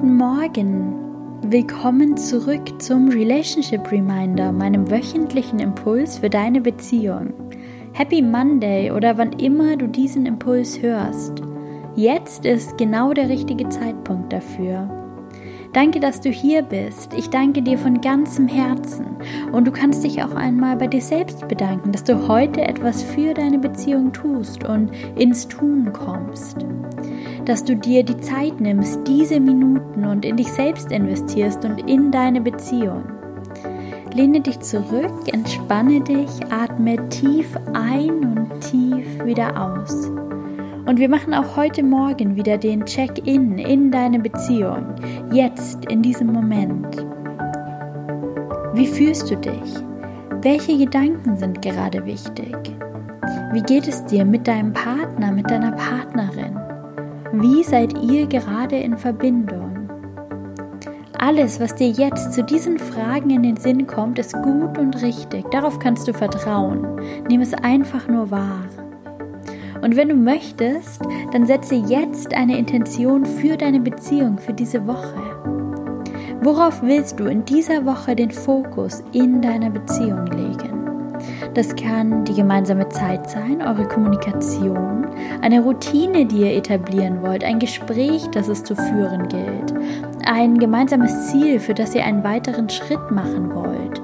[0.00, 0.94] Guten Morgen.
[1.42, 7.34] Willkommen zurück zum Relationship Reminder, meinem wöchentlichen Impuls für deine Beziehung.
[7.92, 11.42] Happy Monday oder wann immer du diesen Impuls hörst.
[11.96, 14.88] Jetzt ist genau der richtige Zeitpunkt dafür.
[15.74, 17.12] Danke, dass du hier bist.
[17.12, 19.04] Ich danke dir von ganzem Herzen.
[19.52, 23.34] Und du kannst dich auch einmal bei dir selbst bedanken, dass du heute etwas für
[23.34, 26.64] deine Beziehung tust und ins Tun kommst.
[27.44, 32.10] Dass du dir die Zeit nimmst, diese Minuten und in dich selbst investierst und in
[32.10, 33.04] deine Beziehung.
[34.12, 40.10] Lehne dich zurück, entspanne dich, atme tief ein und tief wieder aus.
[40.86, 44.94] Und wir machen auch heute Morgen wieder den Check-in in deine Beziehung,
[45.30, 47.06] jetzt in diesem Moment.
[48.74, 49.74] Wie fühlst du dich?
[50.42, 52.56] Welche Gedanken sind gerade wichtig?
[53.52, 56.69] Wie geht es dir mit deinem Partner, mit deiner Partnerin?
[57.32, 59.88] Wie seid ihr gerade in Verbindung?
[61.16, 65.48] Alles, was dir jetzt zu diesen Fragen in den Sinn kommt, ist gut und richtig.
[65.52, 67.00] Darauf kannst du vertrauen.
[67.28, 68.64] Nimm es einfach nur wahr.
[69.80, 75.22] Und wenn du möchtest, dann setze jetzt eine Intention für deine Beziehung für diese Woche.
[76.42, 80.79] Worauf willst du in dieser Woche den Fokus in deiner Beziehung legen?
[81.54, 85.06] Das kann die gemeinsame Zeit sein, eure Kommunikation,
[85.40, 89.74] eine Routine, die ihr etablieren wollt, ein Gespräch, das es zu führen gilt,
[90.24, 94.00] ein gemeinsames Ziel, für das ihr einen weiteren Schritt machen wollt.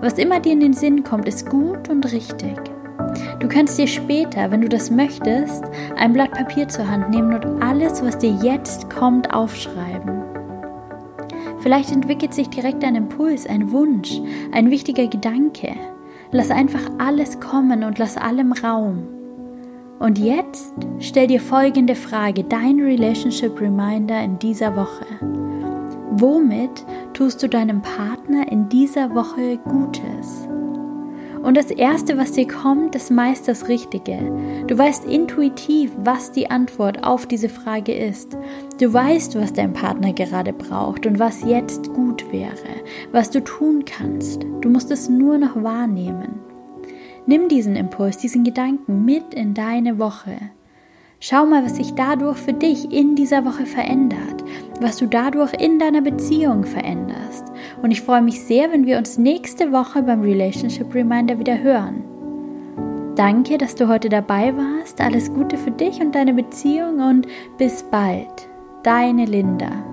[0.00, 2.56] Was immer dir in den Sinn kommt, ist gut und richtig.
[3.38, 5.64] Du kannst dir später, wenn du das möchtest,
[5.96, 10.22] ein Blatt Papier zur Hand nehmen und alles, was dir jetzt kommt, aufschreiben.
[11.60, 15.74] Vielleicht entwickelt sich direkt ein Impuls, ein Wunsch, ein wichtiger Gedanke.
[16.34, 19.06] Lass einfach alles kommen und lass allem Raum.
[19.98, 25.04] Und jetzt stell dir folgende Frage, dein Relationship Reminder in dieser Woche.
[26.12, 30.48] Womit tust du deinem Partner in dieser Woche Gutes?
[31.42, 34.18] Und das Erste, was dir kommt, ist meist das Richtige.
[34.68, 38.38] Du weißt intuitiv, was die Antwort auf diese Frage ist.
[38.82, 42.82] Du weißt, was dein Partner gerade braucht und was jetzt gut wäre,
[43.12, 44.44] was du tun kannst.
[44.60, 46.40] Du musst es nur noch wahrnehmen.
[47.24, 50.36] Nimm diesen Impuls, diesen Gedanken mit in deine Woche.
[51.20, 54.42] Schau mal, was sich dadurch für dich in dieser Woche verändert,
[54.80, 57.44] was du dadurch in deiner Beziehung veränderst.
[57.82, 62.02] Und ich freue mich sehr, wenn wir uns nächste Woche beim Relationship Reminder wieder hören.
[63.14, 65.00] Danke, dass du heute dabei warst.
[65.00, 67.28] Alles Gute für dich und deine Beziehung und
[67.58, 68.48] bis bald.
[68.82, 69.91] Deine Linda.